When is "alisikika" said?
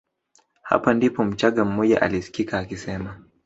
2.01-2.59